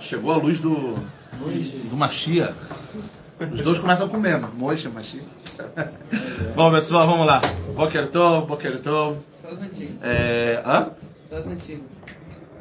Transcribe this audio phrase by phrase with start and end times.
[0.00, 0.94] Chegou a luz do,
[1.90, 2.54] do Mashiach.
[3.40, 5.26] Os dois começam com o mesmo, Moishe, Mashiach.
[6.54, 7.40] Bom, pessoal, vamos lá.
[7.74, 9.18] Boker Tov, Boker Tov.
[9.42, 10.02] Só os antigos.
[10.02, 10.90] É, hã?
[11.28, 11.86] Só os antigos.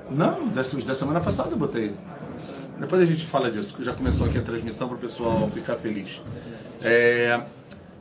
[0.09, 1.93] Não, dessa, da semana passada eu botei.
[2.79, 5.75] Depois a gente fala disso, que já começou aqui a transmissão para o pessoal ficar
[5.77, 6.09] feliz.
[6.81, 7.41] É,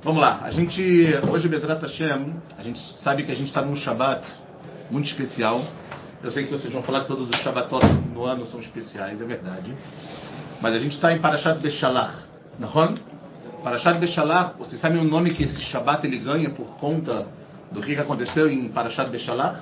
[0.02, 0.80] vamos lá, a gente,
[1.30, 4.26] hoje, Bezerra Hashem, a gente sabe que a gente está num Shabat
[4.90, 5.62] muito especial.
[6.22, 9.24] Eu sei que vocês vão falar que todos os Shabbatot no ano são especiais, é
[9.24, 9.74] verdade.
[10.60, 12.14] Mas a gente está em Parashat Beshalach.
[12.58, 12.94] Nahon?
[13.62, 17.26] Parashat Beshalach, vocês sabem o nome que esse Shabbat ele ganha por conta
[17.70, 19.60] do que que aconteceu em Parashat Beshalach?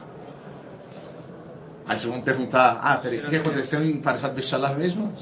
[1.87, 5.13] Aí vocês vão perguntar, ah, peraí, o que aconteceu em Parashat Beshalach mesmo?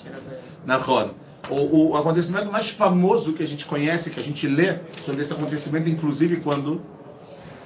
[0.67, 1.11] Nahon.
[1.49, 5.33] O, o acontecimento mais famoso que a gente conhece, que a gente lê sobre esse
[5.33, 6.83] acontecimento, inclusive quando,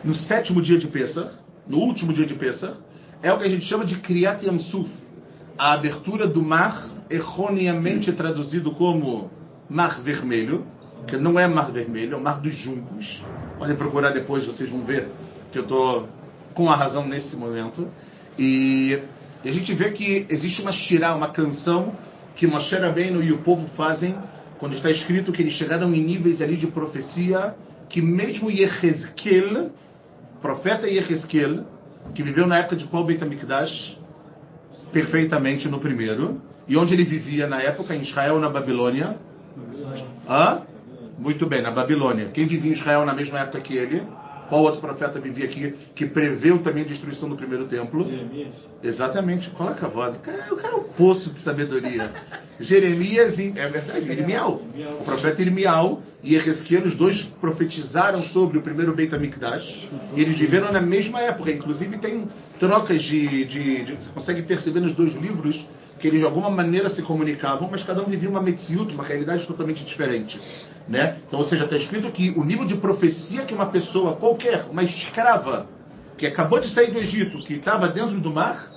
[0.04, 1.30] no sétimo dia de Pesach,
[1.66, 2.74] no último dia de Pesach,
[3.26, 4.88] é o que a gente chama de Kriyat Yamsuf,
[5.58, 9.28] a abertura do mar, erroneamente traduzido como
[9.68, 10.64] Mar Vermelho,
[11.08, 13.24] que não é Mar Vermelho, é o Mar dos Juncos.
[13.58, 15.08] Podem procurar depois, vocês vão ver
[15.50, 16.08] que eu estou
[16.54, 17.88] com a razão nesse momento.
[18.38, 18.96] E,
[19.42, 21.96] e a gente vê que existe uma shirá, uma canção
[22.36, 24.14] que Moshe Rabbeinu e o povo fazem
[24.58, 27.56] quando está escrito que eles chegaram em níveis ali de profecia
[27.88, 29.72] que mesmo Yehezkel,
[30.40, 31.64] profeta Yehezkel,
[32.14, 33.98] que viveu na época de Paul Beit HaMikdash,
[34.92, 39.16] perfeitamente no primeiro, e onde ele vivia na época, em Israel, na Babilônia.
[40.28, 40.62] Hã?
[41.18, 42.30] Muito bem, na Babilônia.
[42.32, 44.02] Quem vivia em Israel na mesma época que ele?
[44.48, 48.04] Qual outro profeta vivia aqui que preveu também a destruição do primeiro templo?
[48.82, 49.50] Exatamente.
[49.50, 50.16] Qual é a cavada?
[50.18, 52.10] O cara é um poço de sabedoria.
[52.60, 54.62] Jeremias, e- é verdade, Irmial.
[55.00, 59.88] O profeta Irmial e Ezequiel, os dois profetizaram sobre o primeiro Beit HaMikdash.
[60.14, 61.50] E eles viveram na mesma época.
[61.50, 62.26] Inclusive tem
[62.58, 65.66] trocas de, de, de- Você consegue perceber nos dois livros
[65.98, 69.46] que eles de alguma maneira se comunicavam, mas cada um vivia uma metziut, uma realidade
[69.46, 70.38] totalmente diferente.
[70.88, 71.16] Né?
[71.26, 74.84] Então, ou seja, está escrito que o nível de profecia que uma pessoa qualquer, uma
[74.84, 75.66] escrava,
[76.16, 78.70] que acabou de sair do Egito, que estava dentro do mar,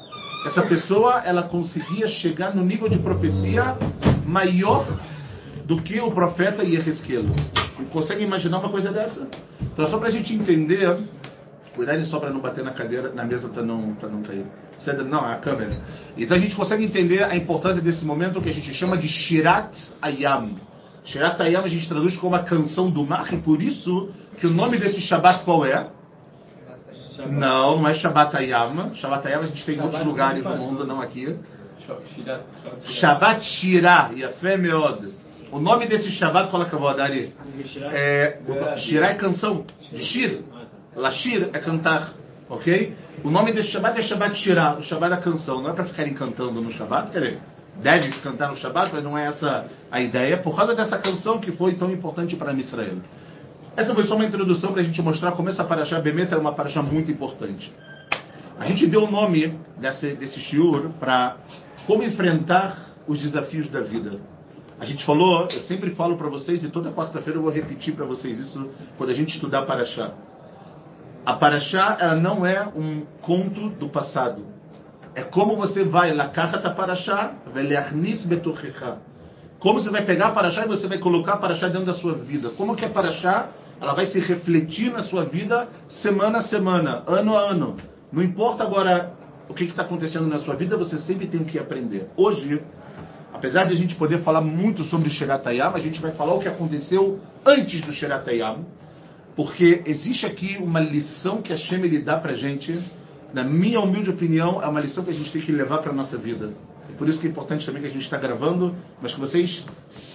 [0.45, 3.77] essa pessoa ela conseguia chegar no nível de profecia
[4.25, 4.87] maior
[5.65, 7.25] do que o profeta Yehezkel.
[7.91, 9.27] Consegue imaginar uma coisa dessa?
[9.61, 10.97] Então, só para a gente entender,
[11.75, 14.45] cuidado só para não bater na cadeira, na mesa para não, para não cair.
[15.05, 15.77] Não, a câmera.
[16.17, 19.71] Então a gente consegue entender a importância desse momento que a gente chama de Shirat
[20.01, 20.55] Ayam.
[21.09, 24.09] Shirat Ayam a gente traduz como a canção do mar, e por isso
[24.39, 25.87] que o nome desse Shabbat qual é?
[27.29, 28.95] Não, não é Shabbat Ayam.
[28.95, 31.35] Shabbat Ayam a gente tem em outros lugares no mundo, não aqui.
[32.99, 35.13] Shabbat Shirah, Yafé Meod.
[35.51, 37.33] O nome desse Shabbat, qual é que eu vou dar aí?
[37.91, 38.39] É,
[38.77, 40.43] Shirah é canção, de Shir.
[40.95, 42.13] Lashir é cantar,
[42.49, 42.93] ok?
[43.23, 45.61] O nome desse Shabbat é Shabbat Shirah, o Shabbat da canção.
[45.61, 47.39] Não é para ficarem cantando no Shabbat, quer dizer,
[47.81, 51.51] deve cantar no Shabbat, mas não é essa a ideia, por causa dessa canção que
[51.51, 52.97] foi tão importante para Israel.
[53.75, 56.53] Essa foi só uma introdução para a gente mostrar como essa paraxá Bemet era uma
[56.53, 57.73] paraxá muito importante.
[58.59, 61.37] A gente deu o nome desse, desse shiur para
[61.87, 64.19] como enfrentar os desafios da vida.
[64.79, 68.05] A gente falou, eu sempre falo para vocês, e toda quarta-feira eu vou repetir para
[68.05, 70.11] vocês isso quando a gente estudar Paraxá.
[71.25, 74.45] A Paraxá, ela não é um conto do passado.
[75.15, 78.97] É como você vai, Lakachat a Paraxá, Veleachnis Betochecha.
[79.59, 82.13] Como você vai pegar a Paraxá e você vai colocar a Paraxá dentro da sua
[82.13, 82.49] vida.
[82.51, 83.49] Como que a Paraxá,
[83.81, 87.77] ela vai se refletir na sua vida semana a semana, ano a ano.
[88.11, 89.11] Não importa agora
[89.49, 92.07] o que está acontecendo na sua vida, você sempre tem que aprender.
[92.15, 92.61] Hoje,
[93.33, 96.47] apesar de a gente poder falar muito sobre Sheratayam, a gente vai falar o que
[96.47, 98.65] aconteceu antes do Sheratayam,
[99.35, 102.79] porque existe aqui uma lição que a Shem ele dá pra gente,
[103.33, 106.17] na minha humilde opinião, é uma lição que a gente tem que levar para nossa
[106.17, 106.53] vida.
[106.89, 109.63] E por isso que é importante também que a gente está gravando, mas que vocês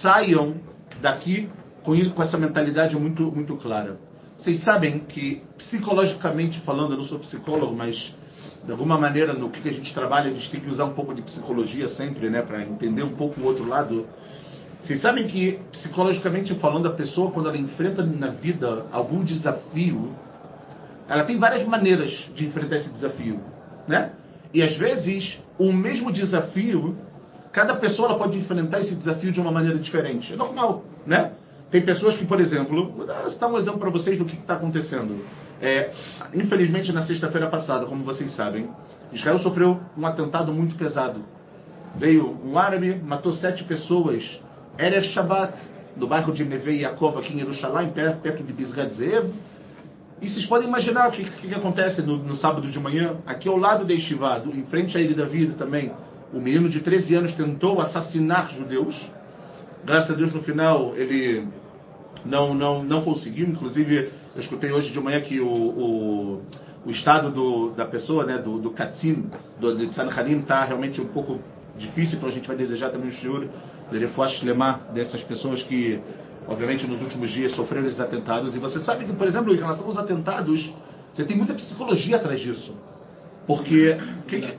[0.01, 0.55] saiam
[1.01, 1.49] daqui
[1.83, 3.97] com isso, com essa mentalidade muito muito clara.
[4.37, 8.13] Vocês sabem que psicologicamente falando, eu não sou psicólogo, mas
[8.65, 11.13] de alguma maneira no que a gente trabalha, a gente tem que usar um pouco
[11.13, 14.07] de psicologia sempre, né, para entender um pouco o outro lado.
[14.83, 20.13] Vocês sabem que, psicologicamente falando, a pessoa, quando ela enfrenta na vida algum desafio,
[21.07, 23.39] ela tem várias maneiras de enfrentar esse desafio,
[23.87, 24.11] né?
[24.53, 26.97] E às vezes, o mesmo desafio,
[27.51, 30.33] cada pessoa ela pode enfrentar esse desafio de uma maneira diferente.
[30.33, 31.31] É normal, né?
[31.69, 35.25] Tem pessoas que, por exemplo, vou dar um exemplo para vocês do que está acontecendo.
[35.61, 35.91] É,
[36.33, 38.69] infelizmente, na sexta-feira passada, como vocês sabem,
[39.11, 41.21] Israel sofreu um atentado muito pesado.
[41.95, 44.39] Veio um árabe, matou sete pessoas,
[44.77, 45.57] Erev Shabbat,
[45.95, 48.91] no bairro de Neve Yaakov, aqui em Jerusalém, perto, de Bisgat.
[50.21, 53.49] E vocês podem imaginar o que, que, que acontece no, no sábado de manhã, aqui
[53.49, 55.91] ao lado da Yeshiva, do- em frente à Ilha da Vida também,
[56.33, 58.95] o menino de 13 anos tentou assassinar judeus.
[59.85, 61.47] Graças a Deus, no final, ele
[62.25, 63.47] não, não, não conseguiu.
[63.47, 66.41] Inclusive, eu escutei hoje de manhã que o, o,
[66.85, 68.71] o estado do, da pessoa, né, do, do
[69.59, 71.39] do, de Tzanharim, está realmente um pouco
[71.77, 73.47] difícil, então a gente vai desejar também o shiur
[73.91, 75.99] de Refuah lemar dessas pessoas que,
[76.47, 78.55] obviamente, nos últimos dias sofreram esses atentados.
[78.55, 80.71] E você sabe que, por exemplo, em relação aos atentados,
[81.13, 82.73] você tem muita psicologia atrás disso.
[83.47, 83.97] Porque.
[84.27, 84.57] Que, que,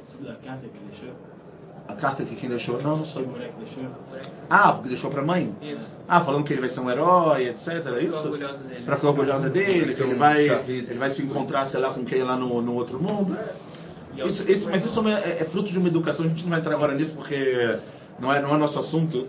[1.88, 2.82] a carta que quem deixou?
[2.82, 3.22] Não, não sou.
[4.50, 5.54] Ah, porque deixou pra mãe?
[5.62, 5.86] Isso.
[6.08, 7.68] Ah, falando que ele vai ser um herói, etc.
[7.68, 8.16] É isso?
[8.16, 8.84] orgulhosa dele.
[8.84, 12.22] Pra ficar orgulhosa dele, que ele vai, ele vai se encontrar, sei lá, com quem
[12.24, 13.36] lá no, no outro mundo.
[14.14, 16.42] E eu- Isso, isso- mas isso é, é- é fruto de uma educação, a gente
[16.42, 17.78] não vai entrar agora nisso porque
[18.18, 19.28] não é, não é nosso assunto,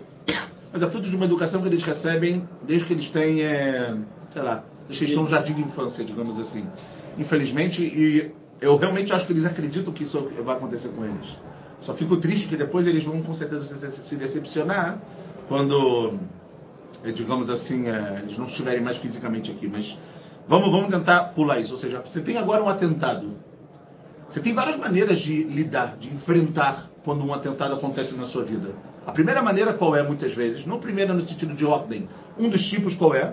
[0.72, 3.96] mas é fruto de uma educação que eles recebem desde que eles têm, é,
[4.32, 6.66] sei lá, desde que eles estão no jardim de infância, digamos assim.
[7.16, 11.36] Infelizmente, e eu realmente acho que eles acreditam que isso vai acontecer com eles.
[11.80, 13.64] Só fico triste que depois eles vão com certeza
[14.02, 14.98] se, decepcionar
[15.46, 16.18] quando,
[17.04, 19.68] eh, digamos assim, eh, eles não estiverem mais fisicamente aqui.
[19.68, 19.96] Mas
[20.48, 21.72] vamos, vamos tentar pular isso.
[21.72, 23.36] Ou seja, você tem agora um atentado.
[24.28, 28.74] Você tem várias maneiras de lidar, de enfrentar quando um atentado acontece na sua vida.
[29.08, 30.66] A primeira maneira qual é, muitas vezes?
[30.66, 32.06] Não primeira no sentido de ordem.
[32.38, 33.32] Um dos tipos qual é?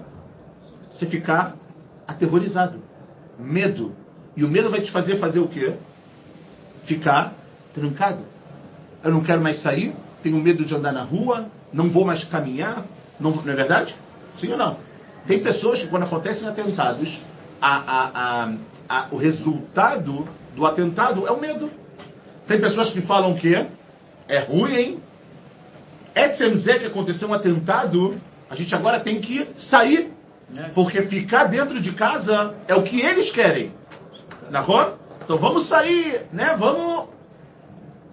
[0.93, 1.53] Você ficar
[2.07, 2.79] aterrorizado.
[3.37, 3.91] Medo.
[4.37, 5.73] E o medo vai te fazer fazer o quê?
[6.85, 7.33] Ficar
[7.73, 8.23] trancado.
[9.03, 9.93] Eu não quero mais sair,
[10.23, 12.85] tenho medo de andar na rua, não vou mais caminhar.
[13.19, 13.93] Não, não é verdade?
[14.37, 14.77] Sim ou não?
[15.27, 17.19] Tem pessoas que, quando acontecem atentados,
[17.61, 17.83] a-
[18.13, 18.53] a-
[18.87, 20.25] a- o resultado
[20.55, 21.69] do atentado é o medo.
[22.47, 23.53] Tem pessoas que falam que
[24.29, 24.99] é ruim, hein?
[26.15, 28.19] Etzem Zé que aconteceu um atentado,
[28.49, 30.13] a gente agora tem que sair.
[30.73, 33.73] Porque ficar dentro de casa é o que eles querem.
[34.49, 34.97] Na rua?
[35.23, 36.55] Então vamos sair, né?
[36.57, 37.09] Vamos.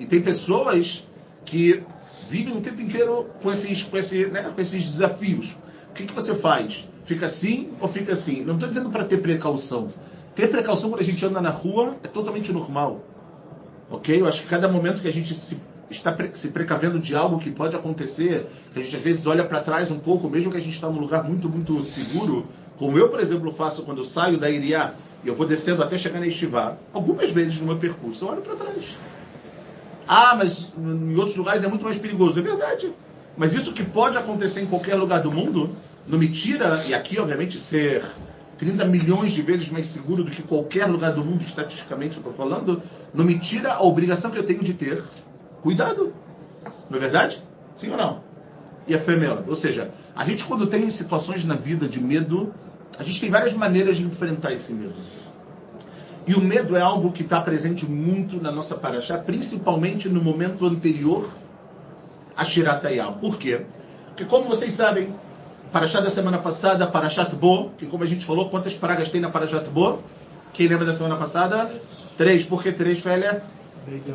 [0.00, 1.04] E tem pessoas
[1.44, 1.82] que
[2.28, 4.50] vivem o tempo inteiro com esses, com esse, né?
[4.54, 5.46] com esses desafios.
[5.90, 6.82] O que, que você faz?
[7.04, 8.42] Fica assim ou fica assim?
[8.42, 9.92] Não estou dizendo para ter precaução.
[10.34, 13.04] Ter precaução quando a gente anda na rua é totalmente normal.
[13.90, 14.18] Ok?
[14.18, 15.60] Eu acho que cada momento que a gente se,
[15.96, 19.60] está se precavendo de algo que pode acontecer, que a gente às vezes olha para
[19.60, 22.46] trás um pouco, mesmo que a gente está num lugar muito, muito seguro,
[22.76, 24.94] como eu, por exemplo, faço quando eu saio da Iriá
[25.24, 28.42] e eu vou descendo até chegar na Estivá, algumas vezes no meu percurso eu olho
[28.42, 28.84] para trás.
[30.06, 32.38] Ah, mas em outros lugares é muito mais perigoso.
[32.38, 32.92] É verdade.
[33.36, 35.70] Mas isso que pode acontecer em qualquer lugar do mundo,
[36.06, 38.04] não me tira, e aqui obviamente ser
[38.58, 42.32] 30 milhões de vezes mais seguro do que qualquer lugar do mundo, estatisticamente eu estou
[42.34, 42.82] falando,
[43.14, 45.02] não me tira a obrigação que eu tenho de ter
[45.62, 46.12] cuidado.
[46.90, 47.42] Não é verdade?
[47.78, 48.20] Sim ou não?
[48.86, 49.44] E a fé é melhor.
[49.46, 52.52] Ou seja, a gente quando tem situações na vida de medo,
[52.98, 54.94] a gente tem várias maneiras de enfrentar esse medo.
[56.26, 60.64] E o medo é algo que está presente muito na nossa paraxá, principalmente no momento
[60.66, 61.28] anterior
[62.36, 63.14] a Shirat Hayam.
[63.14, 63.62] Por quê?
[64.08, 65.14] Porque como vocês sabem,
[65.72, 69.30] paraxá da semana passada, Parashat Bo, que como a gente falou, quantas pragas tem na
[69.30, 70.00] Parashat Bo?
[70.52, 71.72] Quem lembra da semana passada?
[72.18, 72.44] Três.
[72.44, 73.42] Por que três, Félia?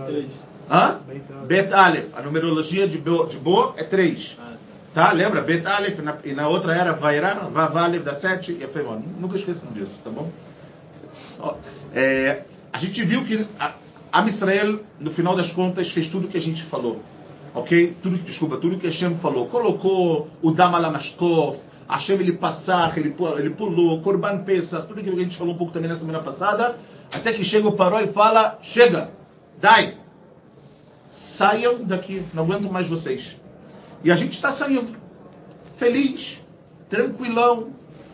[0.05, 0.56] Três.
[0.69, 0.99] Hã?
[1.47, 2.13] Bet Aleph.
[2.15, 4.35] A numerologia de Bo, de Bo é três.
[4.39, 4.53] Ah,
[4.93, 5.07] tá.
[5.07, 5.11] Tá?
[5.13, 5.41] Lembra?
[5.41, 9.01] Bet Aleph, na, e na outra era Vairá, Vav Aleph da sete, e a Femon.
[9.19, 10.29] Nunca esqueçam disso, tá bom?
[11.39, 11.55] Ó,
[11.93, 12.43] é,
[12.73, 13.75] a gente viu que a,
[14.11, 17.01] Am Israel, no final das contas, fez tudo o que a gente falou.
[17.53, 17.97] Ok?
[18.01, 19.47] Tudo, desculpa, tudo que Hashem falou.
[19.47, 21.57] Colocou o Dama Lamashkov,
[21.89, 25.57] Hashem ele passar, ele, ele pulou, Korban Pesach, tudo aquilo que a gente falou um
[25.57, 26.75] pouco também na semana passada,
[27.11, 29.09] até que chega o Paró e fala, chega,
[29.59, 29.95] dai,
[31.37, 33.35] saiam daqui, não aguento mais vocês.
[34.03, 34.95] E a gente está saindo,
[35.77, 36.37] feliz,
[36.89, 37.69] tranquilão,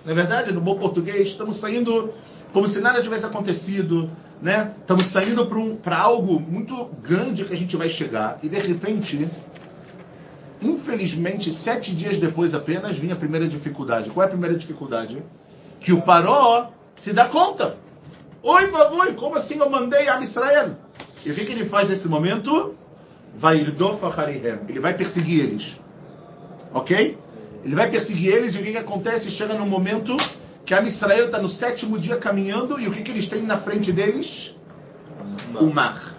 [0.06, 0.52] não é verdade?
[0.52, 2.14] No bom português, estamos saindo
[2.52, 4.10] como se nada tivesse acontecido,
[4.42, 4.74] né?
[4.80, 9.28] Estamos saindo para um, algo muito grande que a gente vai chegar e de repente,
[10.62, 14.10] infelizmente, sete dias depois apenas vinha a primeira dificuldade.
[14.10, 15.22] Qual é a primeira dificuldade?
[15.80, 17.78] Que o Paró se dá conta.
[18.44, 20.76] Oi, vavoi, como assim eu mandei a Israel?
[21.26, 22.76] E o que, que ele faz nesse momento?
[23.36, 23.60] Vai
[24.70, 25.76] Ele vai perseguir eles.
[26.74, 27.18] Ok?
[27.64, 29.32] Ele vai perseguir eles e o que, que acontece?
[29.32, 30.16] Chega num momento
[30.66, 33.60] que a Israel está no sétimo dia caminhando e o que, que eles têm na
[33.60, 34.54] frente deles?
[35.60, 36.16] O mar.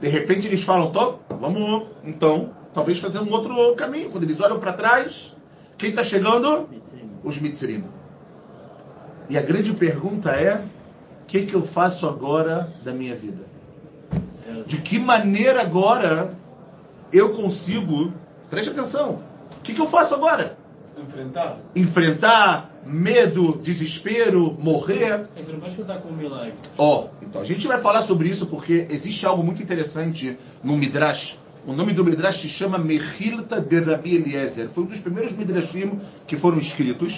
[0.00, 4.10] De repente eles falam, Top, vamos então, talvez fazer um outro caminho.
[4.10, 5.32] Quando eles olham para trás,
[5.78, 6.68] quem está chegando?
[7.22, 7.84] Os Mitzrim.
[9.28, 10.64] E a grande pergunta é:
[11.22, 13.44] o que, que eu faço agora da minha vida?
[14.66, 16.34] De que maneira agora
[17.12, 18.12] eu consigo,
[18.48, 19.20] preste atenção,
[19.58, 20.56] o que, que eu faço agora?
[20.98, 21.58] Enfrentar.
[21.74, 25.26] Enfrentar medo, desespero, morrer?
[25.36, 26.54] É, Você não pode contar com milagre.
[26.76, 31.38] Ó, então a gente vai falar sobre isso porque existe algo muito interessante no Midrash
[31.66, 34.70] O nome do Midrash se chama Mechilta de Rabi Eliezer.
[34.70, 37.12] Foi um dos primeiros Midrashim que foram escritos.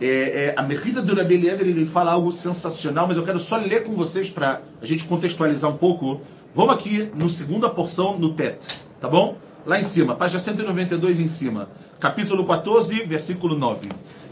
[0.00, 3.56] É, é, a Mechilta de Rabi Eliezer ele fala algo sensacional, mas eu quero só
[3.56, 6.20] ler com vocês para a gente contextualizar um pouco.
[6.54, 8.64] Vamos aqui no segunda porção, no teto,
[9.00, 9.36] tá bom?
[9.66, 11.68] Lá em cima, página 192 em cima.
[11.98, 13.88] Capítulo 14, versículo 9.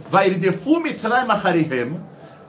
[0.09, 2.01] Vai defu Mitzrayim acharihem,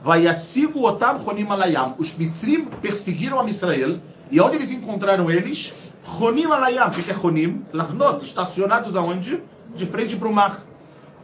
[0.03, 1.95] vai asigu otam chonim alayam.
[1.97, 3.97] Os Mitzrim perseguiram a Israel,
[4.29, 5.73] e onde eles encontraram eles?
[6.19, 6.91] Chonim alayam.
[6.91, 7.65] Que é Chonim?
[7.73, 9.41] Lachnot, estacionados aonde?
[9.75, 10.61] De frente para o mar.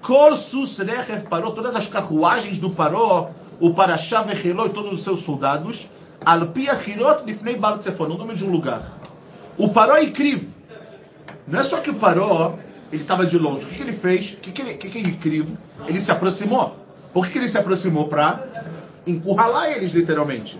[0.01, 3.29] Kol sus rechev parou, todas as carruagens do Paró,
[3.59, 5.87] o Parashá Vecheló e todos os seus soldados,
[6.25, 8.81] Alpia Hirot Lifnei Baal Tzefon, o nome de um lugar.
[9.57, 10.49] O Paró é incrível.
[11.47, 12.57] Não é só que o Paró,
[12.91, 13.65] ele estava de longe.
[13.65, 14.33] O que, que ele fez?
[14.33, 15.57] O que, que, ele, que, que ele incrível?
[15.87, 16.75] Ele se aproximou.
[17.13, 18.07] Por que, que ele se aproximou?
[18.07, 18.43] Para
[19.05, 20.59] encurralar eles, literalmente.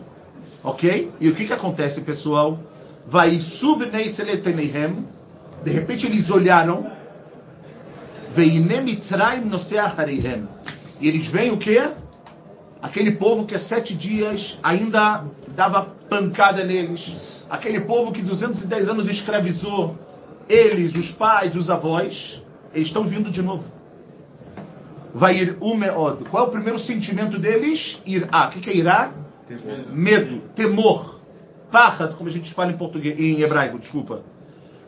[0.64, 1.12] Ok?
[1.20, 2.60] E o que, que acontece, pessoal?
[3.08, 5.06] Vai subnei seleteneihem.
[5.64, 6.90] De repente eles olharam.
[8.36, 10.48] Veine Mitzrayim nosea hareihem.
[11.00, 11.82] E eles veem o quê?
[12.82, 17.06] Aquele povo que há sete dias ainda dava pancada neles.
[17.50, 19.98] Aquele povo que 210 anos escravizou
[20.48, 22.42] eles, os pais, os avós.
[22.74, 23.66] Eles estão vindo de novo.
[25.14, 26.24] Vai ir umeod.
[26.30, 28.00] Qual é o primeiro sentimento deles?
[28.06, 28.48] Ir a.
[28.48, 29.12] O que, é irá?
[29.92, 31.20] Medo, temor.
[31.72, 34.24] Pachad, como a gente fala em português, em hebraico, desculpa.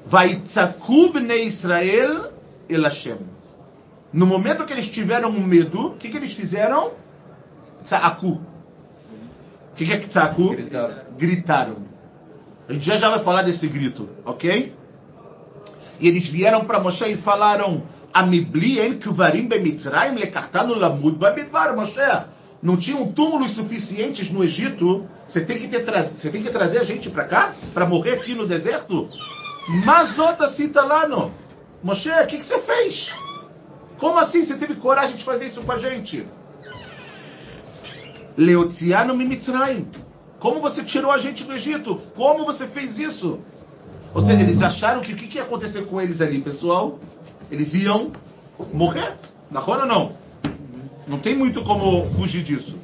[0.06, 2.32] Vai tzakub ne Israel
[2.70, 3.18] el Hashem.
[4.14, 6.92] No momento que eles tiveram medo, o que, que eles fizeram?
[7.86, 8.40] Tzaku.
[9.72, 10.50] O que, que é tzaku?
[10.50, 10.96] Gritaram.
[11.18, 11.76] Gritaram.
[12.68, 14.74] A gente já já vai falar desse grito, ok?
[16.00, 17.84] E eles vieram para Moshe e falaram:
[18.14, 22.26] Amibli en kvarim bemitzrayim lekartanu lamud bamidbar, Moshe.
[22.62, 25.08] Não tinham túmulos suficientes no Egito.
[25.28, 27.56] Você tem que, ter você tem que trazer a gente para cá?
[27.74, 29.10] Para morrer aqui no deserto?
[29.86, 31.32] Mas outra cita lá, no.
[31.84, 33.10] Moshe, o que, que você fez?
[33.98, 36.26] Como assim você teve coragem de fazer isso com a gente?
[38.38, 39.88] Leotiano Mimitzrayim.
[40.40, 41.96] Como você tirou a gente do Egito?
[42.16, 43.40] Como você fez isso?
[44.14, 47.00] Ou seja, eles acharam que o que, que ia acontecer com eles ali, pessoal?
[47.50, 48.12] Eles iam
[48.74, 49.16] morrer.
[49.50, 50.14] Na hora não?
[51.08, 52.76] Não tem muito como fugir disso.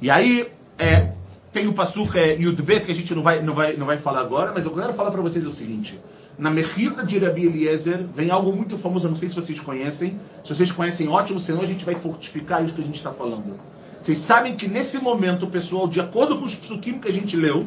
[0.00, 0.48] E aí,
[0.78, 1.12] é,
[1.52, 4.20] tem o Passuk é, Yudbet, que a gente não vai, não, vai, não vai falar
[4.20, 5.98] agora, mas eu quero falar para vocês o seguinte.
[6.38, 10.18] Na Mechila de Rabi Eliezer vem algo muito famoso, eu não sei se vocês conhecem.
[10.44, 13.58] Se vocês conhecem, ótimo, senão a gente vai fortificar isso que a gente está falando.
[14.06, 17.66] Vocês sabem que nesse momento, pessoal, de acordo com os psukim que a gente leu,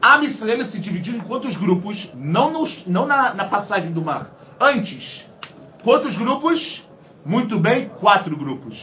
[0.00, 2.08] a Israel se dividiu em quantos grupos?
[2.14, 4.30] Não, nos- não na, na passagem do mar.
[4.58, 5.22] Antes.
[5.84, 6.82] Quantos grupos?
[7.26, 8.74] Muito bem, quatro grupos.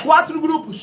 [0.00, 0.80] Quatro grupos.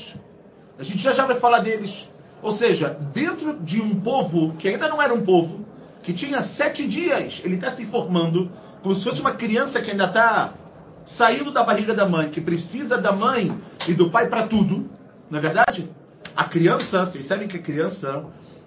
[0.77, 1.93] A gente já já vai falar deles.
[2.41, 5.65] Ou seja, dentro de um povo que ainda não era um povo,
[6.03, 8.51] que tinha sete dias, ele está se formando
[8.83, 10.53] como se fosse uma criança que ainda está
[11.05, 14.89] saindo da barriga da mãe, que precisa da mãe e do pai para tudo.
[15.29, 15.89] Não é verdade?
[16.35, 18.25] A criança, vocês sabem que a criança,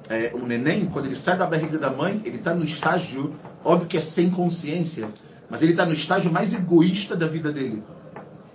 [0.08, 3.88] é, o neném, quando ele sai da barriga da mãe, ele está no estágio, óbvio
[3.88, 5.08] que é sem consciência,
[5.48, 7.82] mas ele está no estágio mais egoísta da vida dele.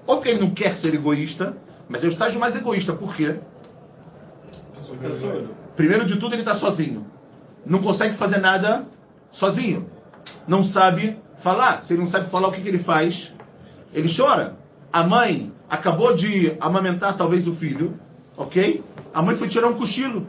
[0.05, 1.55] Ou que ele não quer ser egoísta,
[1.87, 2.93] mas é o estágio mais egoísta.
[2.93, 3.39] Por quê?
[5.75, 7.05] Primeiro de tudo, ele está sozinho.
[7.65, 8.85] Não consegue fazer nada
[9.31, 9.89] sozinho.
[10.47, 11.83] Não sabe falar.
[11.83, 13.33] Se ele não sabe falar, o que, que ele faz?
[13.93, 14.55] Ele chora.
[14.91, 17.99] A mãe acabou de amamentar talvez o filho,
[18.37, 18.83] ok?
[19.13, 20.27] A mãe foi tirar um cochilo.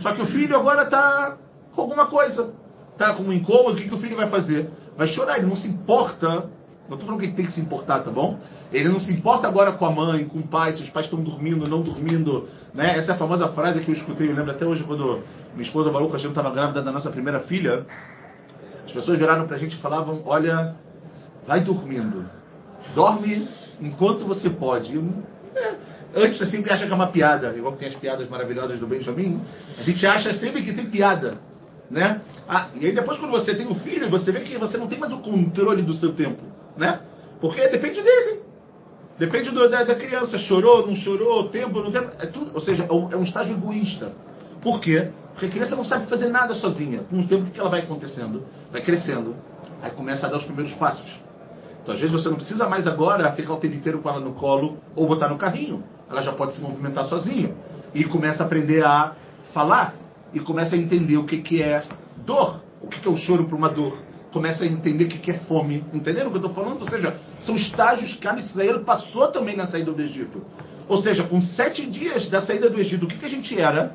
[0.00, 1.36] Só que o filho agora está
[1.74, 2.52] com alguma coisa.
[2.92, 4.70] Está com um incômodo, o que, que o filho vai fazer?
[4.96, 6.48] Vai chorar, ele não se importa.
[6.88, 8.38] Não estou falando que ele tem que se importar, tá bom?
[8.70, 11.22] Ele não se importa agora com a mãe, com o pai, se os pais estão
[11.22, 12.46] dormindo, não dormindo.
[12.74, 12.98] Né?
[12.98, 15.22] Essa é a famosa frase que eu escutei, eu lembro até hoje quando
[15.54, 17.86] minha esposa Baruch, a gente estava grávida da nossa primeira filha.
[18.84, 20.76] As pessoas viraram pra gente e falavam: Olha,
[21.46, 22.26] vai dormindo.
[22.94, 23.48] Dorme
[23.80, 24.98] enquanto você pode.
[25.54, 25.74] É,
[26.14, 28.86] antes você sempre acha que é uma piada, igual que tem as piadas maravilhosas do
[28.86, 29.40] Benjamin.
[29.78, 31.38] A gente acha sempre que tem piada.
[31.90, 32.20] Né?
[32.48, 34.98] Ah, e aí depois quando você tem o filho, você vê que você não tem
[34.98, 36.42] mais o controle do seu tempo.
[36.76, 37.00] Né?
[37.40, 38.40] Porque depende dele.
[39.18, 40.38] Depende do- da, da criança.
[40.38, 42.10] Chorou, não chorou, tempo, não tempo.
[42.18, 44.12] É tudo, ou seja, é um, é um estágio egoísta.
[44.62, 45.10] Por quê?
[45.32, 47.00] Porque a criança não sabe fazer nada sozinha.
[47.10, 49.36] Com o tempo que ela vai acontecendo, vai crescendo,
[49.82, 51.06] aí começa a dar os primeiros passos.
[51.84, 54.32] Então, às vezes, você não precisa mais agora ficar o tempo inteiro com ela no
[54.32, 55.84] colo ou botar no carrinho.
[56.10, 57.54] Ela já pode se movimentar sozinha.
[57.94, 59.12] E começa a aprender a
[59.52, 59.94] falar.
[60.32, 61.84] E começa a entender o que, que é
[62.24, 62.62] dor.
[62.80, 63.98] O que, que é o choro para uma dor.
[64.32, 65.84] Começa a entender o que, que é fome.
[65.92, 66.80] Entenderam o que eu estou falando?
[66.80, 70.42] Ou seja, são estágios que a Israel passou também na saída do Egito.
[70.88, 73.94] Ou seja, com sete dias da saída do Egito, o que, que a gente era?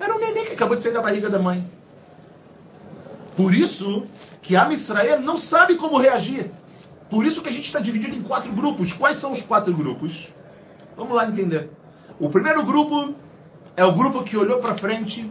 [0.00, 1.64] Era um neném que acabou de sair da barriga da mãe.
[3.36, 4.04] Por isso
[4.42, 6.50] que a Israel não sabe como reagir.
[7.10, 8.92] Por isso que a gente está dividido em quatro grupos.
[8.92, 10.12] Quais são os quatro grupos?
[10.96, 11.70] Vamos lá entender.
[12.20, 13.14] O primeiro grupo
[13.76, 15.30] é o grupo que olhou para frente,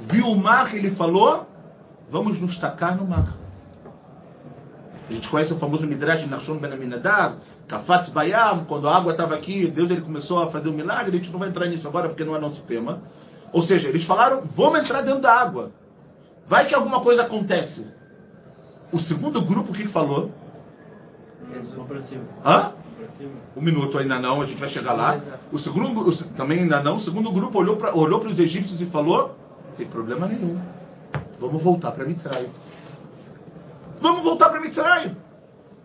[0.00, 1.46] viu o mar ele falou:
[2.10, 3.34] Vamos nos tacar no mar.
[5.08, 7.36] A gente conhece o famoso Midrash de Nachshon Ben Aminadab,
[7.68, 11.18] Kafatz Bayam, quando a água estava aqui, Deus ele começou a fazer um milagre, a
[11.20, 13.02] gente não vai entrar nisso agora porque não é nosso tema.
[13.52, 15.70] Ou seja, eles falaram, vamos entrar dentro da água.
[16.48, 17.86] Vai que alguma coisa acontece.
[18.92, 20.32] O segundo grupo, que falou?
[22.44, 22.72] Hã?
[23.56, 25.18] Um minuto ainda não, a gente vai chegar lá.
[25.52, 26.96] O segundo, o também ainda não.
[26.96, 29.36] O segundo grupo olhou para olhou os egípcios e falou:
[29.76, 30.60] sem problema nenhum,
[31.38, 32.48] vamos voltar para Mitzrayim.
[34.00, 35.16] Vamos voltar para Mitzrayim.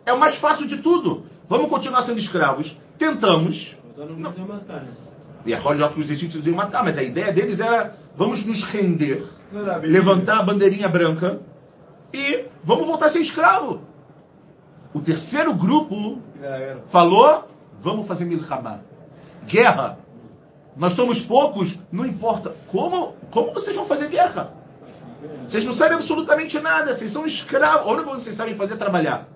[0.05, 1.25] É o mais fácil de tudo.
[1.47, 2.75] Vamos continuar sendo escravos.
[2.97, 3.75] Tentamos.
[4.47, 4.91] Matar, né?
[5.45, 8.63] E é olha que os egípcios iam matar, mas a ideia deles era: vamos nos
[8.71, 11.39] render, Não levantar a bandeirinha branca
[12.13, 13.81] e vamos voltar a ser escravo.
[14.93, 16.19] O terceiro grupo
[16.89, 17.47] falou,
[17.81, 18.79] vamos fazer milhamá.
[19.45, 19.97] Guerra.
[20.75, 22.53] Nós somos poucos, não importa.
[22.67, 24.53] Como, como vocês vão fazer guerra?
[25.47, 27.87] Vocês não sabem absolutamente nada, vocês são escravos.
[27.87, 29.27] A única coisa que vocês sabem fazer é trabalhar.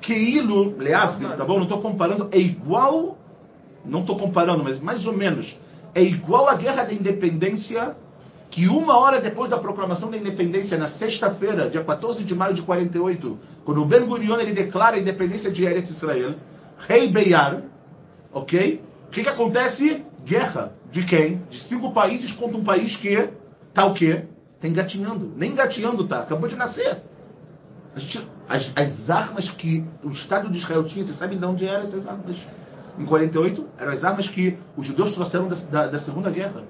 [0.00, 1.56] Keilo, Leavdil, tá bom?
[1.56, 3.16] Não estou comparando, é igual,
[3.84, 5.56] não estou comparando, mas mais ou menos,
[5.94, 7.96] é igual à guerra da independência,
[8.54, 12.62] que uma hora depois da proclamação da independência, na sexta-feira, dia 14 de maio de
[12.62, 16.36] 48, quando o Ben Gurion ele declara a independência de Eretz Israel,
[16.86, 17.62] rei Beyar,
[18.32, 18.80] ok?
[19.08, 20.04] O que, que acontece?
[20.24, 20.72] Guerra.
[20.92, 21.42] De quem?
[21.50, 23.28] De cinco países contra um país que
[23.74, 24.22] tá o quê?
[24.60, 25.32] Tá engatinhando.
[25.36, 26.98] Nem engatinhando tá, acabou de nascer.
[27.96, 31.88] Gente- as, as armas que o Estado de Israel tinha, vocês sabem de onde eram
[31.88, 32.36] essas armas?
[33.00, 36.62] Em 48, eram as armas que os judeus trouxeram da, da- da Segunda Guerra.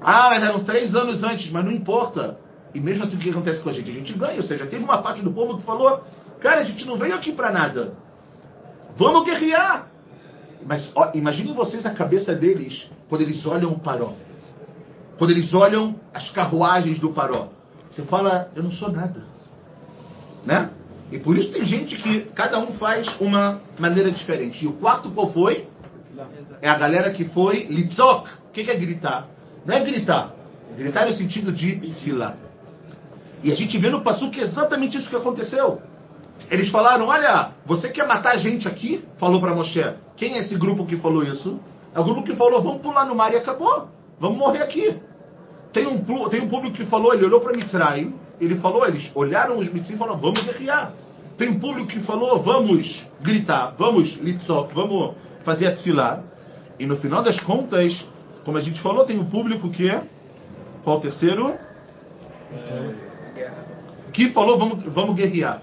[0.00, 2.38] Ah, mas eram três anos antes, mas não importa.
[2.74, 3.90] E mesmo assim, o que acontece com a gente?
[3.90, 4.36] A gente ganha.
[4.36, 6.02] Ou seja, teve uma parte do povo que falou:
[6.40, 7.94] Cara, a gente não veio aqui para nada.
[8.96, 9.88] Vamos guerrear.
[10.66, 14.12] Mas ó, imaginem vocês a cabeça deles quando eles olham o Paró.
[15.16, 17.48] Quando eles olham as carruagens do Paró.
[17.90, 19.24] Você fala: Eu não sou nada.
[20.44, 20.70] Né?
[21.10, 24.64] E por isso tem gente que cada um faz uma maneira diferente.
[24.64, 25.66] E o quarto qual foi?
[26.60, 28.28] É a galera que foi litzok.
[28.48, 29.26] O que que é gritar?
[29.68, 30.32] Não é gritar.
[30.78, 32.36] Gritar no sentido de filar.
[33.42, 35.82] E a gente vê no Passuque exatamente isso que aconteceu.
[36.50, 39.04] Eles falaram: Olha, você quer matar a gente aqui?
[39.18, 39.84] Falou para Moshe.
[40.16, 41.60] Quem é esse grupo que falou isso?
[41.94, 43.88] É o grupo que falou: Vamos pular no mar e acabou.
[44.18, 44.96] Vamos morrer aqui.
[45.70, 48.14] Tem um, tem um público que falou: Ele olhou para Mitzrayim.
[48.40, 50.92] Ele falou: Eles olharam os Mitzrayim e falaram: Vamos guerrear.
[51.36, 56.22] Tem um público que falou: Vamos gritar, vamos litzok, vamos fazer a tefilá.
[56.78, 57.92] E no final das contas,
[58.48, 60.02] como a gente falou, tem um público que é.
[60.82, 61.54] Qual o terceiro?
[64.10, 65.60] que falou vamos, vamos guerrear.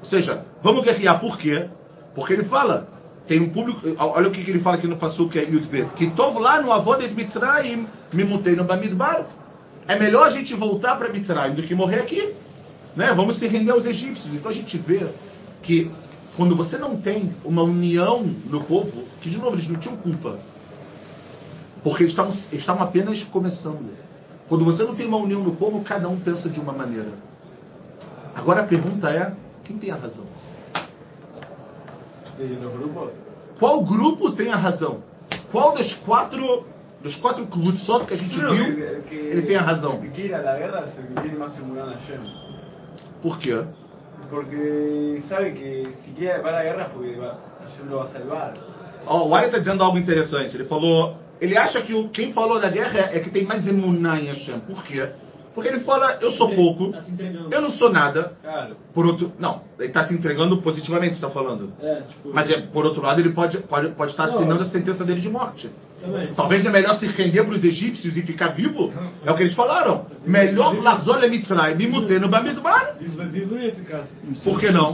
[0.00, 1.70] Ou seja, vamos guerrear por quê?
[2.14, 2.86] Porque ele fala,
[3.26, 6.60] tem um público, olha o que ele fala aqui no é Yudbet, que tov lá
[6.60, 9.24] no avô de Mitzrayim, me mutei no Bamidbar.
[9.86, 12.34] É melhor a gente voltar para Mitzrayim do que morrer aqui.
[12.94, 13.10] Né?
[13.14, 14.34] Vamos se render aos egípcios.
[14.34, 15.06] Então a gente vê
[15.62, 15.90] que
[16.36, 20.38] quando você não tem uma união no povo, que de novo eles não tinham culpa,
[21.82, 23.96] porque eles estavam, eles estavam apenas começando.
[24.48, 27.10] Quando você não tem uma união no povo, cada um pensa de uma maneira.
[28.34, 29.32] Agora a pergunta é:
[29.64, 30.24] quem tem a razão?
[32.38, 33.10] Grupos.
[33.58, 35.02] Qual grupo tem a razão?
[35.50, 36.64] Qual dos quatro
[37.02, 40.00] dos quatro Kvutzot que a gente viu, que- que- ele tem a razão?
[40.00, 42.20] Que la guerra es el que tiene más seguridad en Hashem.
[43.22, 43.64] Por quê?
[44.30, 48.54] Porque sabe que si quiere para la guerra porque va- Hashem lo va a salvar.
[49.06, 50.56] O Ari está dizendo algo interessante.
[50.56, 54.20] Ele falou, ele acha que o, quem falou da guerra é, que tem mais emuná
[54.20, 54.60] em Hashem.
[54.60, 55.08] Por quê?
[55.54, 57.52] Porque ele fala, eu sou pouco, Tá se entregando.
[57.52, 58.32] eu não sou nada.
[58.40, 58.76] Claro.
[58.94, 61.72] Por outro, não, ele está se entregando positivamente, está falando.
[61.82, 62.30] É, tipo.
[62.32, 64.36] Mas é, por outro lado, ele pode, pode, pode estar Não.
[64.36, 65.68] assinando a sentença dele de morte.
[66.00, 66.28] Também.
[66.28, 68.92] Talvez é melhor se render para os egípcios e ficar vivo.
[69.24, 70.06] É o que eles falaram.
[70.24, 72.94] Melhor Lazol é Mitzrayim, me mutei no Bamidbar.
[74.44, 74.92] Por que não?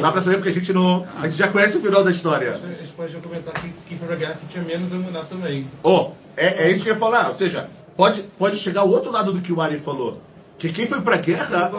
[0.00, 1.06] Dá para saber porque a gente não.
[1.18, 2.54] A gente já conhece o final da história.
[2.54, 5.66] A gente pode já comentar que quem foi pra guerra que tinha menos emuná também.
[5.82, 7.30] Oh, é, é isso que eu ia falar.
[7.30, 10.20] Ou seja, pode, pode chegar o outro lado do que o Ari falou.
[10.58, 11.70] Que quem foi pra guerra.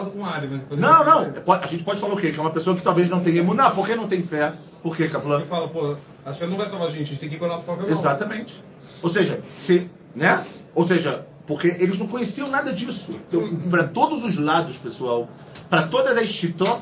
[0.70, 1.54] Não, não.
[1.54, 2.32] A gente pode falar o quê?
[2.32, 3.70] Que é uma pessoa que talvez não tenha emuná.
[3.70, 4.54] Por que não tem fé?
[4.82, 5.40] Por que, Kaplan?
[5.40, 7.38] Ele fala, pô, acho que não vai salvar a gente, a gente tem que ir
[7.38, 7.98] com a nossa própria mão.
[7.98, 8.54] Exatamente.
[9.02, 10.46] Ou seja, se, né?
[10.74, 13.10] Ou seja, porque eles não conheciam nada disso.
[13.28, 15.28] Então, para todos os lados, pessoal,
[15.68, 16.80] para todas as shitot,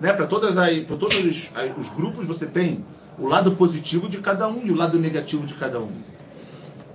[0.00, 0.12] né?
[0.12, 2.84] Para todas as, para todos os, as- os grupos, você tem
[3.18, 5.92] o lado positivo de cada um e o lado negativo de cada um.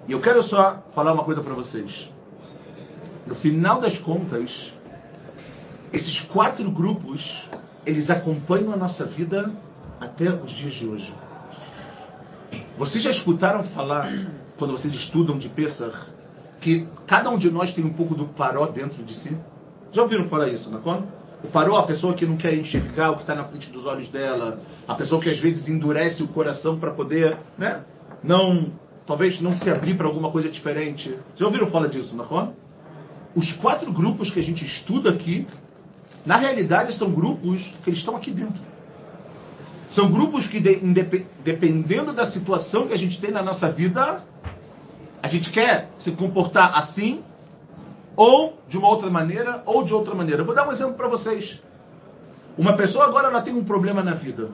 [0.07, 2.09] E eu quero só falar uma coisa para vocês.
[3.27, 4.73] no final das contas,
[5.93, 7.23] esses quatro grupos,
[7.85, 9.51] eles acompanham a nossa vida
[9.99, 11.13] até os dias de hoje.
[12.77, 14.11] Vocês já escutaram falar,
[14.57, 15.95] quando vocês estudam de Pesach,
[16.59, 19.37] que cada um de nós tem um pouco do paró dentro de si?
[19.91, 21.03] Já ouviram falar isso, não é?
[21.47, 24.59] Paró, a pessoa que não quer enxergar o que está na frente dos olhos dela,
[24.87, 27.81] a pessoa que às vezes endurece o coração para poder, né?
[28.21, 28.71] Não,
[29.07, 31.17] talvez não se abrir para alguma coisa diferente.
[31.37, 32.49] Já ouviram falar disso, não é?
[33.35, 35.47] Os quatro grupos que a gente estuda aqui,
[36.25, 38.61] na realidade são grupos que eles estão aqui dentro.
[39.91, 40.59] São grupos que,
[41.43, 44.23] dependendo da situação que a gente tem na nossa vida,
[45.23, 47.23] a gente quer se comportar assim,
[48.19, 50.41] ou de uma outra maneira, ou de outra maneira.
[50.41, 51.57] Eu vou dar um exemplo para vocês.
[52.57, 54.49] Uma pessoa agora ela tem um problema na vida.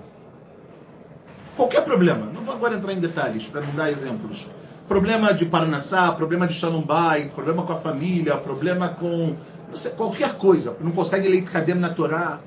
[1.58, 2.28] Qualquer problema.
[2.28, 4.46] Não vou agora entrar em detalhes para não dar exemplos.
[4.88, 9.36] Problema de Paranassá, problema de Shalom Bay, problema com a família, problema com
[9.74, 10.78] sei, qualquer coisa.
[10.80, 12.42] Não consegue leite cadem na Torá.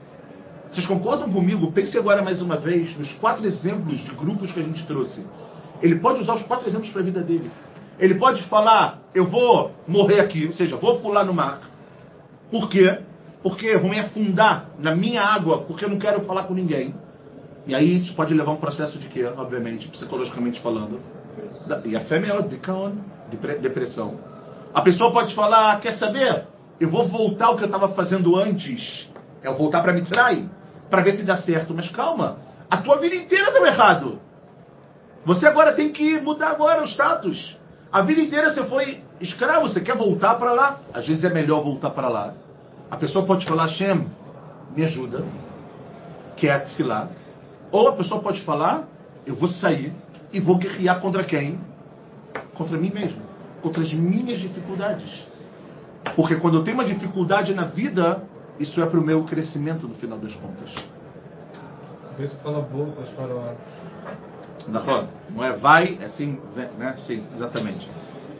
[0.70, 1.72] Vocês concordam comigo?
[1.72, 5.26] Pense agora mais uma vez nos quatro exemplos de grupos que a gente trouxe.
[5.82, 7.50] Ele pode usar os quatro exemplos para a vida dele.
[7.98, 11.60] Ele pode falar, eu vou morrer aqui, ou seja, vou pular no mar.
[12.50, 12.98] Por quê?
[13.42, 16.94] Porque vou me afundar na minha água, porque eu não quero falar com ninguém.
[17.66, 19.24] E aí isso pode levar a um processo de quê?
[19.36, 21.00] Obviamente, psicologicamente falando.
[21.84, 22.40] E a fé é
[23.30, 24.18] de depressão.
[24.72, 26.46] A pessoa pode falar, quer saber?
[26.80, 29.08] Eu vou voltar ao que eu estava fazendo antes.
[29.42, 30.48] É voltar para Mitzray,
[30.88, 31.74] para ver se dá certo.
[31.74, 32.38] Mas calma,
[32.70, 34.20] a tua vida inteira deu errado.
[35.24, 37.57] Você agora tem que mudar agora o status.
[37.90, 40.80] A vida inteira você foi escravo, você quer voltar para lá?
[40.92, 42.34] Às vezes é melhor voltar para lá.
[42.90, 44.06] A pessoa pode falar, Shem,
[44.76, 45.24] me ajuda,
[46.36, 47.08] quer filar.
[47.70, 48.84] Ou a pessoa pode falar,
[49.26, 49.92] eu vou sair
[50.32, 51.58] e vou guerrear contra quem?
[52.54, 53.22] Contra mim mesmo,
[53.62, 55.26] contra as minhas dificuldades.
[56.14, 58.22] Porque quando eu tenho uma dificuldade na vida,
[58.58, 60.70] isso é para o meu crescimento no final das contas.
[62.18, 63.54] Vê se fala boca, falar.
[65.30, 66.94] Não é vai, é sim, né?
[66.98, 67.88] Sim, exatamente.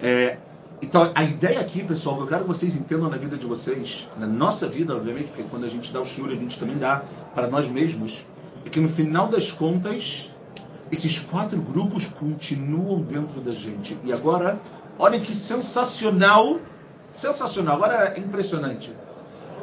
[0.03, 0.38] É,
[0.81, 4.27] então, a ideia aqui, pessoal, eu quero que vocês entendam na vida de vocês, na
[4.27, 7.03] nossa vida, obviamente, porque quando a gente dá o shiur, a gente também dá
[7.35, 8.17] para nós mesmos,
[8.64, 10.31] é que no final das contas,
[10.93, 13.97] esses quatro grupos continuam dentro da gente.
[14.05, 14.61] E agora,
[14.99, 16.61] olhem que sensacional,
[17.12, 18.91] sensacional, agora é impressionante.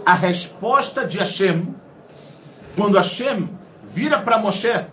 [0.05, 1.73] A resposta de Hashem,
[2.75, 3.49] quando Hashem
[3.93, 4.85] vira para Moshe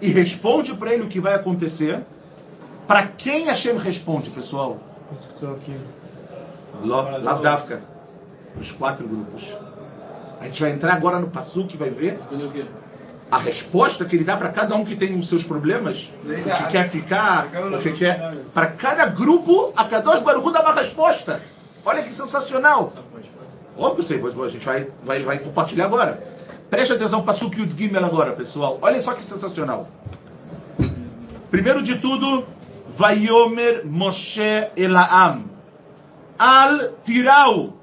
[0.00, 2.00] e responde para ele o que vai acontecer,
[2.86, 4.78] para quem Hashem responde, pessoal?
[6.84, 7.82] Lavdavka.
[8.58, 9.42] Os quatro grupos.
[10.40, 12.18] A gente vai entrar agora no Passuque e vai ver
[13.30, 16.72] a resposta que ele dá para cada um que tem os seus problemas, o que
[16.72, 18.38] quer ficar, o que quer.
[18.52, 21.40] Para cada grupo, a cada dois Baruchu dá uma resposta.
[21.84, 22.92] Olha que sensacional.
[23.78, 26.39] Óbvio, sei, a gente vai, vai, vai compartilhar agora.
[26.70, 28.78] Preste atenção para o Gimel agora, pessoal.
[28.80, 29.88] Olha só que sensacional.
[31.50, 32.46] Primeiro de tudo,
[32.96, 35.50] Vayomer Moshe Elaam.
[36.38, 37.74] Al tirau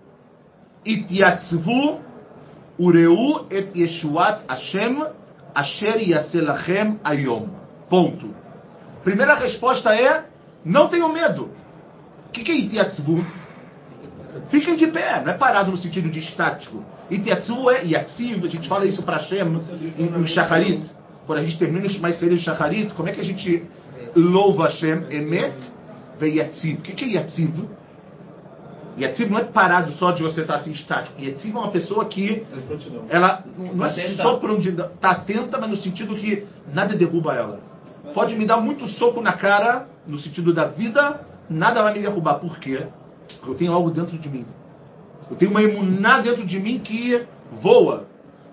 [0.86, 2.00] ityatzvu
[2.80, 5.04] ureu et Yeshuat Hashem
[5.54, 7.50] asher yaselachem ayom.
[7.89, 8.34] Ponto.
[9.04, 10.26] Primeira resposta é,
[10.63, 11.52] não tenham medo.
[12.28, 13.26] O que, que é ityatzvu?
[14.50, 16.84] Fiquem de pé, não é parado no sentido de estático.
[17.10, 19.62] Itiatzu é Yatsiv, a gente fala isso para Hashem
[19.97, 20.89] em, em Shacharit.
[21.26, 23.65] Quando a gente termina os mais cedo de Shacharit, como é que a gente
[24.15, 25.06] louva Hashem?
[25.10, 25.56] Emet
[26.19, 26.80] ve Yatsiv.
[26.80, 27.67] O que é Yatsiv?
[28.97, 31.21] Yatsiv não é parado só de você estar assim estático.
[31.21, 32.45] Yatsiv é uma pessoa que
[33.10, 37.60] ela não é só por onde está atenta, mas no sentido que nada derruba ela.
[38.13, 42.36] Pode me dar muito soco na cara, no sentido da vida, nada vai me derrubar.
[42.36, 42.88] Por quê?
[43.47, 44.45] Eu tenho algo dentro de mim.
[45.29, 48.05] Eu tenho uma imuná dentro de mim que voa.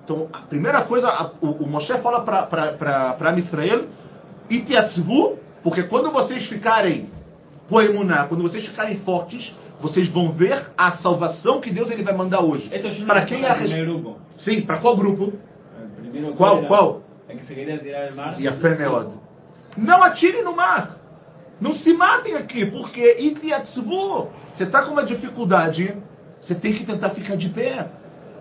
[0.05, 3.87] Então, a primeira coisa, a, o, o Moshe fala para Israel,
[4.51, 7.09] Itiatzvu, porque quando vocês ficarem
[7.69, 12.03] com a imuná, quando vocês ficarem fortes, vocês vão ver a salvação que Deus ele
[12.03, 12.71] vai mandar hoje.
[13.07, 14.19] Para quem é a grupo?
[14.39, 15.33] Sim, para qual grupo?
[15.97, 16.63] Primeiro, qual?
[16.65, 17.03] Qual?
[17.29, 18.41] É que se queria tirar o mar.
[18.41, 18.77] E a fé.
[19.77, 20.99] Não atire no mar.
[21.65, 25.97] Não se matem aqui, porque Itiatzvu, você está com uma dificuldade,
[26.39, 27.89] você tem que tentar ficar de pé.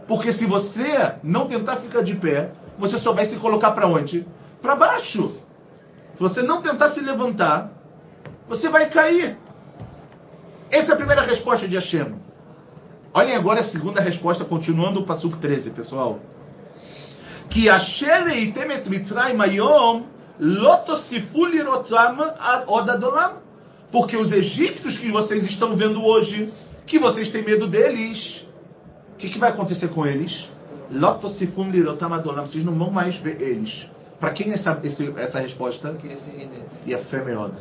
[0.09, 4.27] Porque se você não tentar ficar de pé, você só vai se colocar para onde?
[4.61, 5.37] Para baixo.
[6.15, 7.71] Se você não tentar se levantar,
[8.49, 9.37] você vai cair.
[10.69, 12.15] Essa é a primeira resposta de Hashem.
[13.13, 16.19] Olhem agora a segunda resposta, continuando o Pasuk 13, pessoal.
[17.49, 20.12] Que Hashem temet mitzrayim ayom.
[23.91, 26.51] Porque os egípcios que vocês estão vendo hoje,
[26.87, 28.43] que vocês têm medo deles.
[29.13, 30.49] O que, que vai acontecer com eles?
[32.47, 33.85] Vocês não vão mais ver eles.
[34.19, 35.95] Para quem é essa, esse, essa resposta?
[36.85, 37.51] E a fé melhor.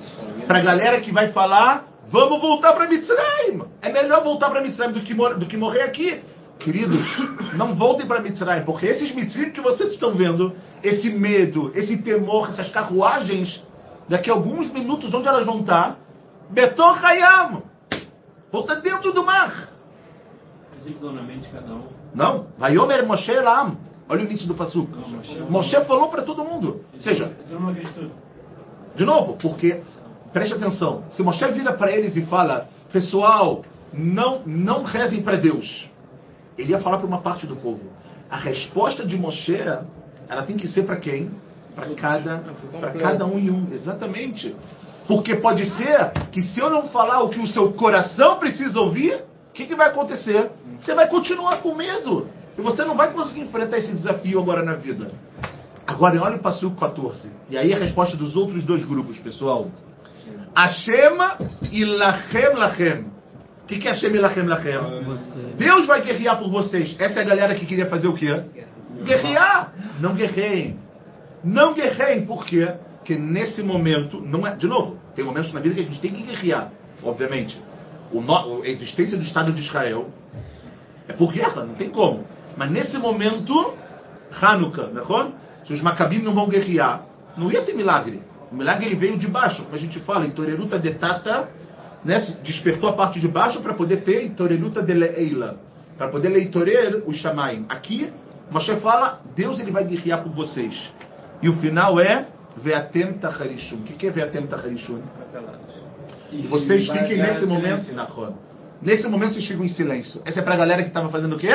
[0.46, 3.62] Para a galera que vai falar, vamos voltar para Mitzrayim.
[3.80, 6.20] É melhor voltar para Mitzrayim do que, do que morrer aqui.
[6.62, 7.00] Queridos,
[7.56, 12.50] não voltem para Mitzrayim, porque esses Mitzrayim que vocês estão vendo, esse medo, esse temor,
[12.50, 13.62] essas carruagens,
[14.08, 15.98] daqui a alguns minutos, onde elas vão estar?
[16.50, 17.62] Betor Hayam.
[18.50, 19.70] Vão estar dentro do mar.
[20.86, 21.84] Exatamente cada um.
[22.14, 22.46] Não.
[22.58, 23.76] Vayomer Moshe Elam.
[24.08, 24.88] Olha o início do Passu.
[25.48, 26.84] Moshe falou para todo mundo.
[26.94, 27.74] Ou seja, não
[28.94, 29.82] de novo, porque,
[30.32, 35.88] preste atenção, se Moshe vira para eles e fala, pessoal, não, não rezem para Deus,
[36.56, 37.80] ele ia falar para uma parte do povo.
[38.30, 39.56] A resposta de Moshe,
[40.28, 41.30] ela tem que ser para quem?
[41.74, 42.42] Para cada,
[42.80, 44.54] para cada um e um, exatamente.
[45.06, 49.14] Porque pode ser que se eu não falar o que o seu coração precisa ouvir,
[49.50, 50.50] o que, que vai acontecer?
[50.80, 52.28] Você vai continuar com medo.
[52.56, 55.10] E você não vai conseguir enfrentar esse desafio agora na vida.
[55.86, 57.30] Agora, olha o passo 14.
[57.50, 59.68] E aí a resposta dos outros dois grupos, pessoal.
[60.54, 61.18] Hashem
[61.70, 63.11] e Lachem Lachem.
[63.72, 64.72] Que, que é Hashem Lachem Lachem?
[65.56, 66.94] Deus vai guerrear por vocês.
[66.98, 68.42] Essa é a galera que queria fazer o quê?
[69.02, 69.72] Guerrear.
[70.00, 70.78] Não guerreiem.
[71.42, 72.26] Não guerreiem.
[72.26, 72.70] Por quê?
[72.98, 76.12] Porque nesse momento, não é, de novo, tem momentos na vida que a gente tem
[76.12, 76.70] que guerrear,
[77.02, 77.58] obviamente.
[78.12, 80.08] O no- a existência do Estado de Israel
[81.08, 82.26] é por guerra, não tem como.
[82.56, 83.74] Mas nesse momento,
[84.40, 85.32] Hanukkah, não
[85.64, 87.06] se os Macabim não vão guerrear,
[87.36, 88.22] não ia ter milagre.
[88.50, 91.48] O milagre ele veio de baixo, como a gente fala, em Toreruta de Tata,
[92.04, 95.58] né, despertou a parte de baixo para poder ter Toreruta de Leila,
[95.96, 97.66] para poder leitorer o Shamaim.
[97.68, 98.12] Aqui,
[98.50, 100.90] Moshe fala, Deus ele vai guerrear por vocês.
[101.40, 103.76] E o final é Veatem Tacharishun.
[103.76, 105.00] O que é Veatem Tacharishun?
[106.30, 108.34] E vocês fiquem nesse momento, Nahon.
[108.80, 110.20] Nesse momento vocês ficam em silêncio.
[110.24, 111.52] Essa é pra galera que estava fazendo o quê?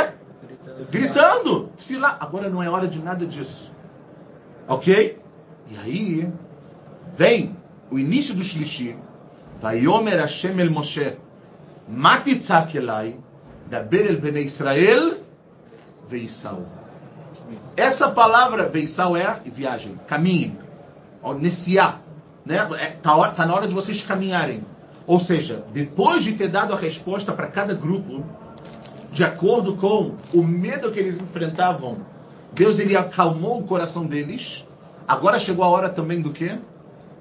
[0.92, 1.72] Gritando.
[1.76, 2.18] Desfilar.
[2.20, 3.72] Agora não é hora de nada disso.
[4.68, 5.18] Ok?
[5.70, 6.32] E aí
[7.18, 7.56] vem
[7.92, 8.96] o início do Shlishi.
[9.62, 11.18] Vayomer Hashem el Moshe.
[11.90, 13.16] Matitzak elai.
[13.70, 15.18] Daber el Bnei Israel.
[16.10, 16.66] Veissau.
[17.76, 20.58] Essa palavra Veissau é viagem, caminhe.
[21.24, 22.00] Ó, Nessiá.
[22.46, 22.58] Né?
[22.78, 24.64] É, tá, hora- tá na hora de vocês caminharem.
[25.06, 28.24] Ou seja, depois de ter dado a resposta para cada grupo,
[29.12, 32.00] de acordo com o medo que eles enfrentavam,
[32.54, 34.64] Deus ele acalmou o coração deles.
[35.08, 36.58] Agora chegou a hora também do quê?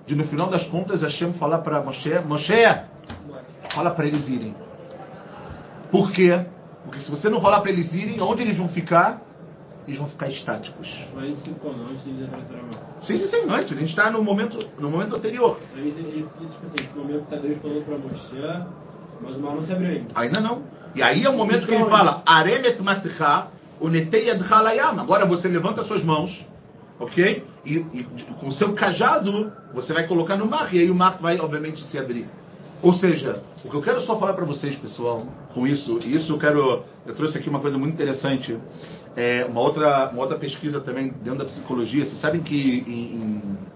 [0.07, 2.53] De no final das contas Hashem falar para Moshe, Moshe,
[3.75, 4.55] fala para eles irem.
[5.91, 6.47] Por quê?
[6.85, 9.21] Porque se você não falar para eles irem, onde eles vão ficar?
[9.87, 10.89] Eles vão ficar estáticos.
[11.15, 11.83] Mas isso como?
[11.91, 13.03] Antes deles atravessarem o mar.
[13.03, 13.73] Sim, sim, sim, antes.
[13.73, 15.59] A gente está no momento, no momento anterior.
[15.75, 18.67] Diz, tipo assim, esse momento que tá Deus falando pra Moshe,
[19.21, 20.09] mas o mar não se abriu ainda.
[20.15, 20.63] Ainda não.
[20.95, 23.49] E aí é o momento que ele fala, Aremet matcha,
[23.81, 24.31] unetei.
[24.31, 26.47] Agora você levanta suas mãos,
[26.99, 27.45] ok?
[27.65, 28.05] E, e
[28.41, 31.99] com seu cajado, você vai colocar no mar, e aí o mar vai, obviamente, se
[31.99, 32.27] abrir.
[32.83, 36.33] Ou seja, o que eu quero só falar para vocês, pessoal, com isso, e isso
[36.33, 38.57] eu quero, eu trouxe aqui uma coisa muito interessante,
[39.17, 42.05] é, uma, outra, uma outra pesquisa também dentro da psicologia.
[42.05, 42.55] Vocês sabem que
[42.87, 43.17] em,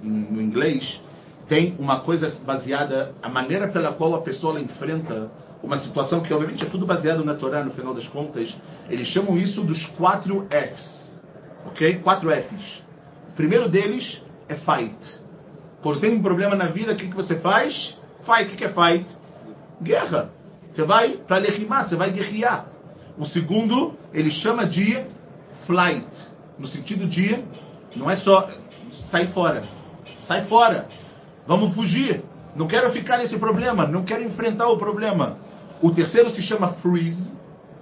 [0.07, 1.01] em- no inglês
[1.49, 5.31] tem uma coisa baseada, a maneira pela qual a pessoa enfrenta
[5.63, 8.55] uma situação que obviamente é tudo baseado na Torá no final das contas,
[8.89, 11.21] eles chamam isso dos quatro Fs,
[11.67, 11.97] ok?
[12.01, 12.83] Quatro Fs.
[13.41, 14.99] Primeiro deles é fight.
[15.81, 17.97] Quando tem um problema na vida, o que, que você faz?
[18.23, 18.53] Fight.
[18.53, 19.07] O que, é fight?
[19.83, 20.31] Guerra.
[20.71, 22.67] Você vai para rimar, você vai guerrear.
[23.17, 25.07] O segundo, ele chama de
[25.67, 26.07] flight,
[26.59, 27.43] no sentido de
[27.97, 28.47] não é só
[29.11, 29.65] sai fora,
[30.21, 30.87] sai fora,
[31.47, 32.23] vamos fugir.
[32.55, 35.39] Não quero ficar nesse problema, não quero enfrentar o problema.
[35.81, 37.33] O terceiro se chama freeze,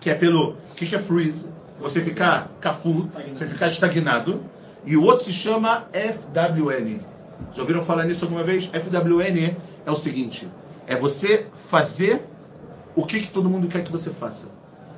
[0.01, 0.51] que é pelo.
[0.71, 1.45] O que, que é freeze?
[1.81, 4.57] Você ficar cafu, você ficar estagnado.
[4.85, 7.01] E o outro se chama FWN.
[7.55, 8.67] Já ouviram falar nisso alguma vez?
[8.67, 10.49] FWN é o seguinte:
[10.87, 12.23] é você fazer
[12.97, 14.49] o que, que todo mundo quer que você faça.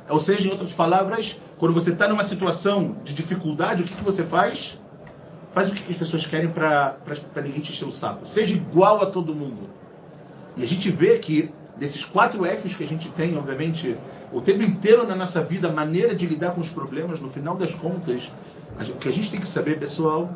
[0.08, 4.04] Ou seja, em outras palavras, quando você está numa situação de dificuldade, o que, que
[4.04, 4.78] você faz?
[5.52, 6.96] Faz o que, as pessoas querem para
[7.36, 8.26] ninguém te encher o saco.
[8.26, 9.68] Seja igual a todo mundo.
[10.56, 13.96] E a gente vê que desses quatro Fs que a gente tem, obviamente,
[14.32, 17.56] o tempo inteiro na nossa vida, a maneira de lidar com os problemas, no final
[17.56, 18.22] das contas,
[18.88, 20.30] o que a gente tem que saber, pessoal,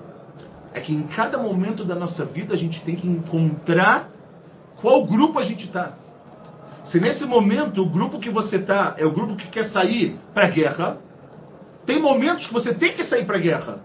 [0.72, 4.10] é que em cada momento da nossa vida a gente tem que encontrar
[4.80, 5.94] qual grupo a gente está.
[6.86, 10.46] Se nesse momento o grupo que você está é o grupo que quer sair para
[10.46, 10.98] a guerra,
[11.86, 13.78] tem momentos que você tem que sair para a guerra.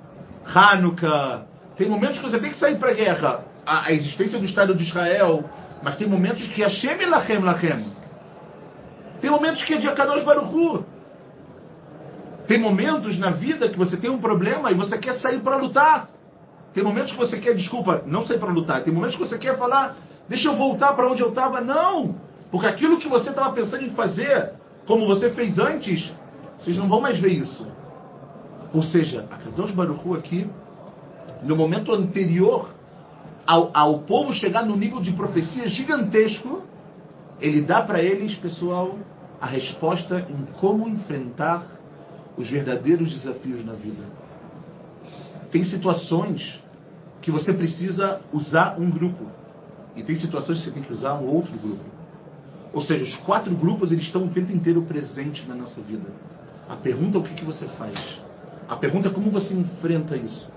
[0.45, 1.45] Hanukkah,
[1.77, 3.45] tem momentos que você tem que sair para a guerra.
[3.65, 5.47] A, existência do Estado de Israel,
[5.83, 7.85] mas tem momentos que Hashem Lachem Lachem.
[9.21, 10.83] Tem momentos que é de Akadosh Baruchu.
[12.49, 16.09] Tem momentos na vida que você tem um problema e você quer sair para lutar.
[16.73, 18.81] Tem momentos que você quer, desculpa, não sair para lutar.
[18.81, 19.95] Tem momentos que você quer falar,
[20.27, 21.61] deixa eu voltar para onde eu estava.
[21.61, 22.15] Não!
[22.49, 24.53] Porque aquilo que você estava pensando em fazer,
[24.87, 26.11] como você fez antes,
[26.57, 27.67] vocês não vão mais ver isso.
[28.73, 30.49] Ou seja, a Kadosh Baruchu aqui,
[31.43, 32.71] no momento anterior
[33.45, 36.63] ao, ao povo chegar no nível de profecia gigantesco,
[37.39, 38.97] ele dá para eles, pessoal,
[39.39, 41.78] a resposta em como enfrentar
[42.39, 44.03] os verdadeiros desafios na vida.
[45.51, 46.57] Tem situações
[47.21, 49.25] que você precisa usar um grupo
[49.95, 51.83] e tem situações que você tem que usar um outro grupo.
[52.71, 56.07] Ou seja, os quatro grupos eles estão o tempo inteiro presentes na nossa vida.
[56.69, 57.99] A pergunta é o que, que você faz.
[58.69, 60.49] A pergunta é como você enfrenta isso.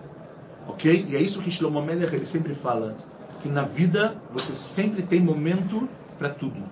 [0.69, 1.07] Ok?
[1.09, 2.97] E é isso que Shlomo Melech ele sempre fala.
[3.41, 6.63] Que na vida você sempre tem momento para tudo.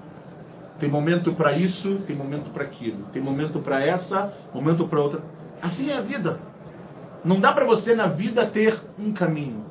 [0.80, 3.04] Tem momento para isso, tem momento para aquilo.
[3.12, 5.22] Tem momento para essa, momento para outra.
[5.60, 6.40] Assim é a vida.
[7.22, 9.66] Não dá para você na vida ter um caminho.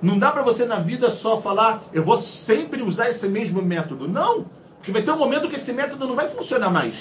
[0.00, 4.08] Não dá para você na vida só falar, eu vou sempre usar esse mesmo método.
[4.08, 4.46] Não!
[4.76, 6.94] Porque vai ter um momento que esse método não vai funcionar mais.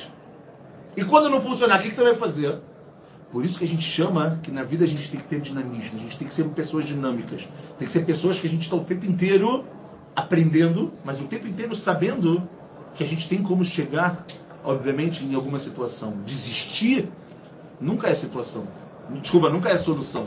[0.95, 2.59] E quando não funcionar, o que, você vai fazer?
[3.31, 5.97] Por isso que a gente chama que na vida a gente tem que ter dinamismo,
[5.97, 7.41] a gente tem que ser pessoas dinâmicas.
[7.79, 9.65] Tem que ser pessoas que a gente está o tempo inteiro
[10.15, 12.47] aprendendo, mas o tempo inteiro sabendo
[12.95, 14.25] que a gente tem como chegar,
[14.63, 16.13] obviamente, em alguma situação.
[16.25, 17.09] Desistir
[17.79, 18.67] nunca é situação.
[19.21, 20.25] Desculpa, nunca é solução.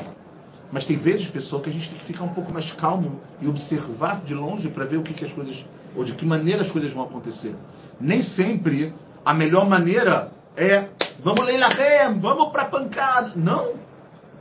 [0.70, 3.48] Mas tem vezes, pessoal, que a gente tem que ficar um pouco mais calmo e
[3.48, 6.70] observar de longe para ver o que, que as coisas, ou de que maneira as
[6.70, 7.54] coisas vão acontecer.
[8.00, 8.92] Nem sempre
[9.24, 10.88] a melhor maneira é
[11.22, 13.32] vamos leilarem, vamos para pancada.
[13.36, 13.74] Não.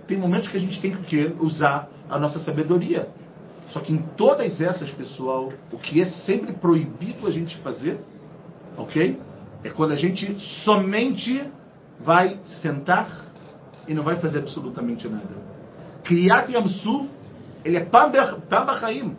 [0.07, 3.07] Tem momentos que a gente tem que usar a nossa sabedoria.
[3.69, 7.99] Só que em todas essas, pessoal, o que é sempre proibido a gente fazer,
[8.77, 9.19] ok?
[9.63, 11.43] É quando a gente somente
[11.99, 13.25] vai sentar
[13.88, 15.35] e não vai fazer absolutamente nada.
[16.03, 17.09] Kriyat Yamsuf,
[17.63, 19.17] ele é Pambachaim.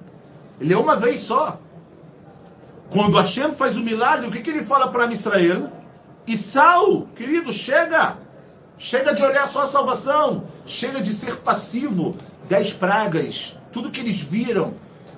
[0.61, 1.59] Ele é uma vez só.
[2.91, 5.71] Quando Hashem faz o milagre, o que, que ele fala para Israel?
[6.27, 8.17] Isau, querido, chega!
[8.79, 10.45] Chega de olhar só a salvação.
[10.67, 12.17] Chega de ser passivo.
[12.49, 13.55] Dez pragas.
[13.73, 14.75] Tudo que eles viram.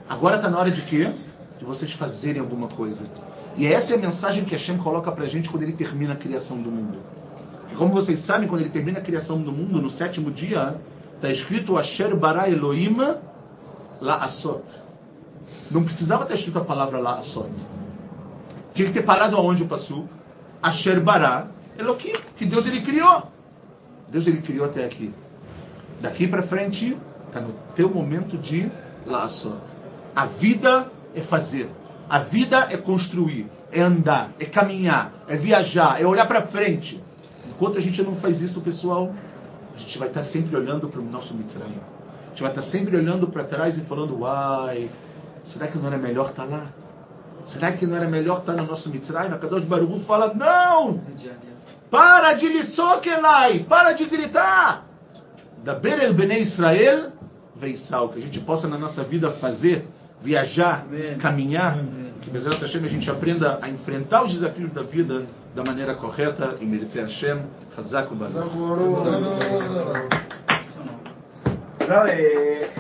[0.09, 1.11] Agora está na hora de quê?
[1.59, 3.05] De vocês fazerem alguma coisa.
[3.59, 6.17] E essa é a mensagem que Hashem coloca para a gente quando ele termina a
[6.17, 7.01] criação do mundo.
[7.73, 10.77] E como vocês sabem, quando ele termina a criação do mundo, no sétimo dia,
[11.17, 12.97] está escrito Asher bara Elohim
[14.01, 14.63] la asot.
[15.73, 17.51] Não precisava ter escrito a palavra la asot.
[18.75, 20.09] Tinha que ter parado aonde o passou.
[20.63, 23.25] Asher bara Elohim, que Deus ele criou.
[24.09, 25.13] Deus ele criou até aqui.
[26.01, 28.71] Daqui para frente, está no teu momento de
[29.05, 29.59] la asot.
[30.15, 31.69] A vida é fazer.
[32.09, 36.99] A vida é construir, é andar, é caminhar, é viajar, é olhar para frente.
[37.51, 39.13] Enquanto a gente não faz isso, pessoal,
[39.75, 41.81] a gente vai estar sempre olhando para o nosso Mitzrayim.
[42.27, 44.91] A gente vai estar sempre olhando para trás e falando, uai,
[45.45, 46.69] será que não era melhor estar lá?
[47.47, 49.33] Será que não era melhor estar no nosso Mitzrayim?
[49.33, 51.01] A Kadosh Baruch fala, não!
[51.91, 53.65] Para de litzokelai!
[53.65, 54.87] Para de gritar!
[55.63, 57.13] Da Berel Bnei Israel,
[57.57, 59.87] Veissal, que a gente possa na nossa vida fazer,
[60.23, 60.87] viajar,
[61.21, 61.79] caminhar,
[62.21, 66.57] que Bezerra Hashem a gente aprenda a enfrentar os desafios da vida da maneira correta
[66.61, 67.43] e merecer Hashem,
[67.77, 68.13] Hazak
[72.09, 72.71] eh,